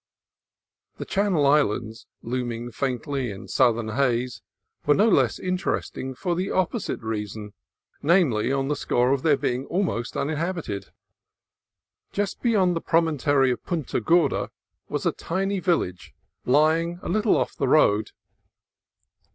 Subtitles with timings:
[0.97, 4.41] The Chan nel Islands, looming faintly in southern haze,
[4.87, 7.53] were no less interesting for the opposite reason,
[8.01, 10.87] namely, on the score of their being almost uninhabited.
[12.11, 14.49] Just beyond the promontory of Punta Gorda
[14.89, 16.15] was a tiny village,
[16.45, 18.09] lying a little off the road.